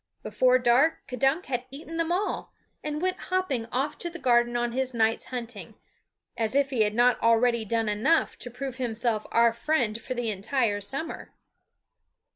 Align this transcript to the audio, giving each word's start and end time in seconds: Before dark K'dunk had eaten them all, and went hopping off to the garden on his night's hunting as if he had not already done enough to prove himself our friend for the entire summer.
Before 0.23 0.57
dark 0.57 1.05
K'dunk 1.07 1.45
had 1.45 1.65
eaten 1.69 1.97
them 1.97 2.11
all, 2.11 2.51
and 2.83 3.03
went 3.03 3.19
hopping 3.19 3.67
off 3.67 3.99
to 3.99 4.09
the 4.09 4.17
garden 4.17 4.57
on 4.57 4.71
his 4.71 4.95
night's 4.95 5.25
hunting 5.25 5.75
as 6.35 6.55
if 6.55 6.71
he 6.71 6.81
had 6.81 6.95
not 6.95 7.21
already 7.21 7.65
done 7.65 7.87
enough 7.87 8.35
to 8.39 8.49
prove 8.49 8.77
himself 8.77 9.27
our 9.31 9.53
friend 9.53 10.01
for 10.01 10.15
the 10.15 10.31
entire 10.31 10.81
summer. 10.81 11.35